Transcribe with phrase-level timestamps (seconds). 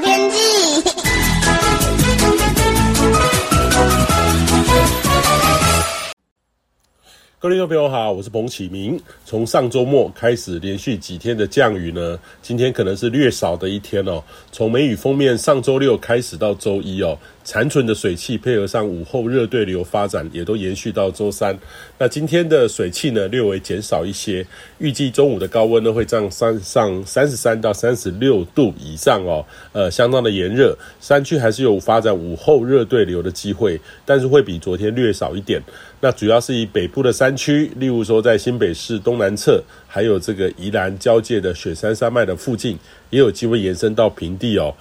[0.00, 0.47] 天气。
[7.40, 9.00] 各位朋友好，我是彭启明。
[9.24, 14.20] 从上周末开始，连续几天的降雨呢，今天可能是略少的一天哦。
[14.50, 21.56] 从梅雨锋面，上周六开始到周一哦，残存的水汽配合上午后热对流发展，也都延续到周三。
[21.96, 24.44] 那今天的水汽呢，略微减少一些，
[24.78, 30.76] 预计中午的高温呢会降三上三十三到三十六度以上哦，呃，相当的炎热。
[31.00, 35.62] 山区还是有发展午后热对流的机会，但是会比昨天略少一点。
[36.00, 42.78] 那主要是以北部的山山区，例如说在新北市东南侧，还有这个宜兰交界的雪山山脉的附近，
[43.10, 44.74] 也有机会延伸到平地哦。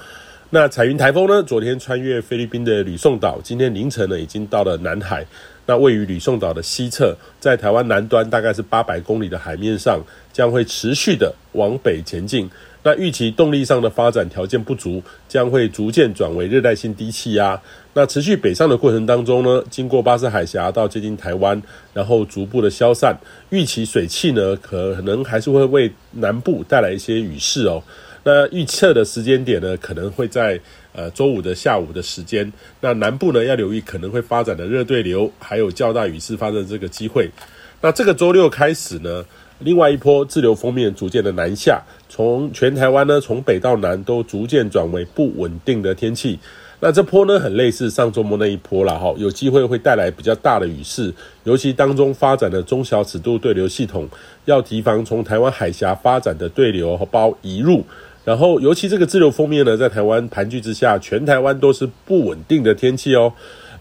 [0.51, 5.25] 那彩云台风呢，昨天穿越菲律宾的吕宋岛，今天凌晨呢已经到了南海。
[5.67, 10.01] 那位于吕宋岛的西侧，在台湾南端大概是八百公里的海面上，
[10.33, 12.49] 将会持续的往北前进。
[12.83, 17.59] 那预期动力上的发展条件不足，将会逐渐转为热带性低气压。
[17.93, 21.61] 那持续北上的过程当中呢，经过巴士海峡到接近台湾，
[21.93, 23.17] 然后逐步的消散。
[23.49, 27.83] 预期水汽呢，可能还是会为南部带来一些雨势哦。
[28.27, 30.59] 那预测的时间点呢，可能会在
[30.91, 32.51] 呃周五的下午的时间。
[32.81, 37.31] 那南部呢，要留意可能会发展的热对流，还有较大雨势发生的这个机会。
[37.79, 39.23] 那这个周六开始呢，
[39.59, 46.37] 另外一波自流锋面逐渐的南下，从全台湾呢，从北到南都逐渐转为不稳定的天气。
[46.79, 51.11] 那这波呢，很类似上周末那一波了，哈，有机会会带来比较大的雨势，
[51.43, 54.07] 尤其当中发展的中小尺度对流系统，
[54.45, 57.83] 要提防从台湾海峡发展的对流和包移入。
[58.23, 63.31] 然后，尤其这个滞留锋面呢，在台湾盘踞之下，全台湾都是不稳定的天气哦。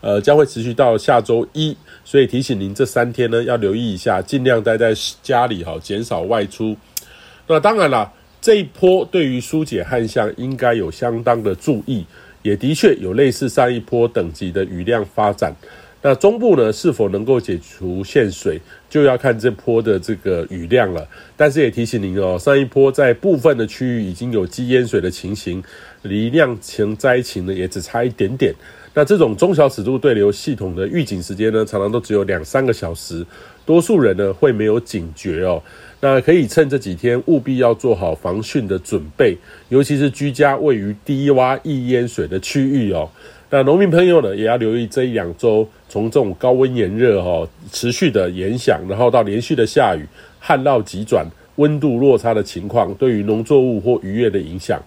[0.00, 6.76] 呃，将会持续到下周一，所以提醒您这三天呢，要留意一下，尽量待在家里哈，减少外出。
[7.48, 12.06] 那当然了，这一波对于疏解旱象应该有相当的注意，
[12.46, 15.52] 也的确有类似上一波等级的雨量发展。
[16.08, 21.04] 那中部呢，是否能够解除限水，就要看这波的这个雨量了。
[21.36, 25.60] 但是也提醒您哦，上一波在部分的区域已经有积淹水的情形，
[26.02, 28.54] 离酿成灾情呢，也只差一点点。
[28.94, 33.26] 那这种中小尺度对流系统的预警时间呢，常常都只有两三个小时，
[33.64, 35.60] 多数人呢会没有警觉哦。
[35.98, 39.36] 那可以趁这几天务必要做好防汛的准备，
[39.70, 43.10] 尤其是居家位于低洼易淹水的区域哦。
[43.50, 50.04] 那农民朋友呢，也要留意这一两周从这种高温炎热哈持续的影响，然后到连续的下雨、
[50.38, 54.78] 旱涝急转、温度落差的情况，对于农作物或渔业的影响。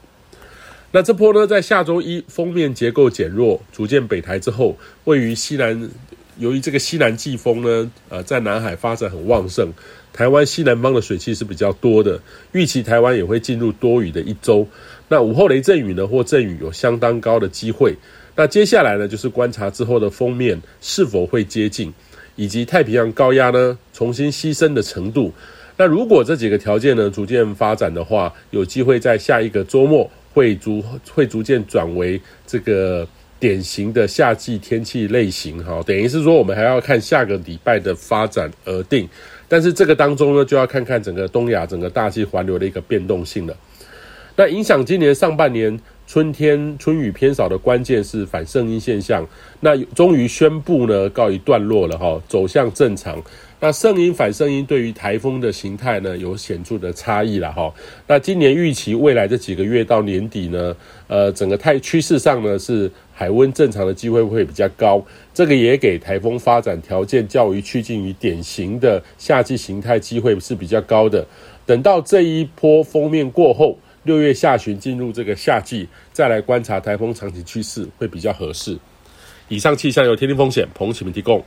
[0.92, 5.90] 那这波呢，在下周一封面结构减弱，逐渐北抬之后，位于西南，
[6.38, 9.74] 由于这个西南季风呢，呃，在南海发展很旺盛，
[10.14, 12.22] 台湾西南方的水汽是比较多的，
[12.52, 14.68] 预期台湾也会进入多雨的一周。
[15.08, 17.96] 那午后雷阵雨呢，或阵雨有相当高的机会。
[18.40, 21.94] 那接下来呢，就是观察之后的锋面是否会接近，
[22.38, 25.34] 以及太平洋高压呢重新牺牲的程度。
[25.76, 30.10] 那如果这几个条件呢逐渐发展的话，有机会在下一个周末。
[30.32, 33.06] 会逐会逐渐转为这个
[33.40, 39.10] 典型的夏季天气类型，哈，等于是说我们还要看下个礼拜的发展而定。
[39.48, 43.58] 但是这个当中呢，就要看看整个东亚整个大气环流的一个变动性了。
[44.36, 45.78] 那影响今年上半年
[46.10, 49.24] 春天春雨偏少的关键是反圣音现象，
[49.60, 53.22] 那终于宣布呢告一段落了，哈，走向正常。
[53.60, 57.72] 那圣音反圣音对于台风的形态呢，有显著的差异了哈。
[58.08, 60.76] 那今年预期未来这几个月到年底呢，
[61.06, 65.00] 呃，整个态趋势上呢是海温正常的机会会比较高，
[65.32, 71.24] 这个也给台风发展条件较为趋近于典型的夏季形态机会是比较高的。
[71.68, 73.78] 等到这一波锋面过后，
[74.10, 78.76] 六月下旬进入这个夏季，再来观察台风长期趋势会比较合适。
[79.50, 81.46] 以上气象由天天风险彭启明提供。